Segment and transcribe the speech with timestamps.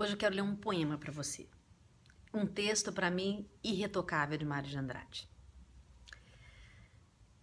[0.00, 1.48] Hoje eu quero ler um poema para você.
[2.32, 5.28] Um texto para mim irretocável de Mário de Andrade.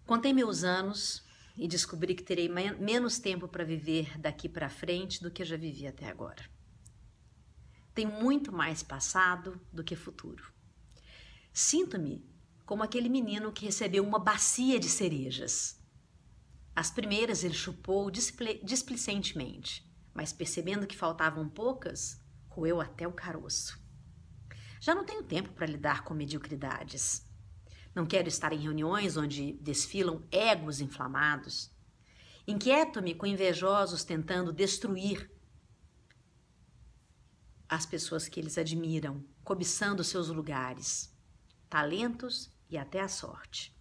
[0.05, 1.21] Contei meus anos
[1.57, 5.57] e descobri que terei menos tempo para viver daqui para frente do que eu já
[5.57, 6.49] vivi até agora.
[7.93, 10.49] Tenho muito mais passado do que futuro.
[11.51, 12.25] Sinto-me
[12.65, 15.77] como aquele menino que recebeu uma bacia de cerejas.
[16.73, 22.23] As primeiras ele chupou displicentemente, mas percebendo que faltavam poucas,
[22.55, 23.77] roeu até o caroço.
[24.79, 27.27] Já não tenho tempo para lidar com mediocridades.
[27.93, 31.69] Não quero estar em reuniões onde desfilam egos inflamados.
[32.47, 35.30] Inquieto-me com invejosos tentando destruir
[37.67, 41.13] as pessoas que eles admiram, cobiçando seus lugares,
[41.69, 43.75] talentos e até a sorte.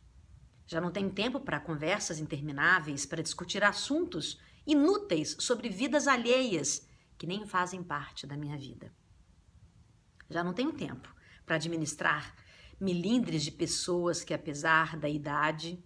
[0.66, 7.27] Já não tenho tempo para conversas intermináveis para discutir assuntos inúteis sobre vidas alheias que
[7.27, 8.92] nem fazem parte da minha vida.
[10.28, 11.14] Já não tenho tempo
[11.45, 12.34] para administrar
[12.80, 15.82] milindres de pessoas que, apesar da idade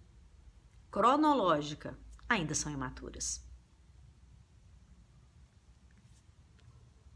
[0.89, 3.45] cronológica, ainda são imaturas.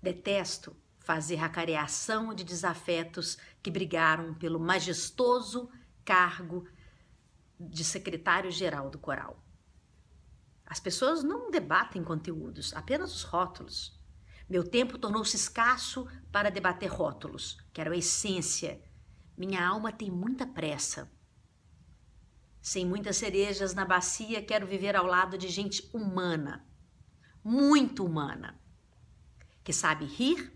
[0.02, 5.70] Detesto fazer a careação de desafetos que brigaram pelo majestoso
[6.06, 6.68] cargo
[7.60, 9.44] de secretário-geral do coral.
[10.66, 14.00] As pessoas não debatem conteúdos, apenas os rótulos.
[14.50, 18.82] Meu tempo tornou-se escasso para debater rótulos, que eram a essência.
[19.38, 21.12] Minha alma tem muita pressa.
[22.62, 26.66] Sem muitas cerejas na bacia, quero viver ao lado de gente humana,
[27.44, 28.60] muito humana,
[29.64, 30.54] que sabe rir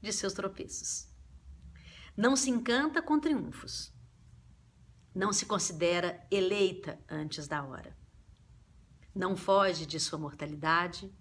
[0.00, 1.08] de seus tropeços.
[2.16, 3.94] Não se encanta com triunfos.
[5.14, 7.96] Não se considera eleita antes da hora.
[9.14, 11.12] Não foge de sua mortalidade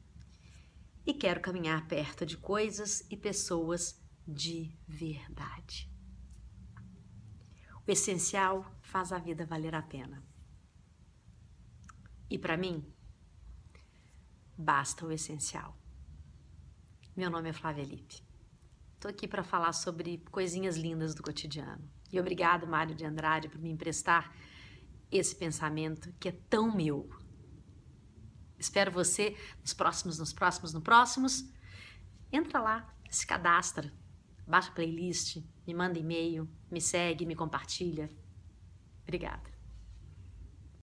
[1.08, 5.90] e quero caminhar perto de coisas e pessoas de verdade.
[7.88, 10.22] O essencial faz a vida valer a pena.
[12.30, 12.86] E para mim,
[14.58, 15.78] basta o essencial.
[17.16, 18.22] Meu nome é Flávia Lippe.
[18.96, 21.90] Estou aqui para falar sobre coisinhas lindas do cotidiano.
[22.12, 24.36] E obrigado, Mário de Andrade, por me emprestar
[25.10, 27.10] esse pensamento que é tão meu,
[28.58, 31.46] Espero você nos próximos, nos próximos, no próximos.
[32.32, 33.94] Entra lá, se cadastra,
[34.46, 38.10] baixa a playlist, me manda e-mail, me segue, me compartilha.
[39.04, 39.57] Obrigada.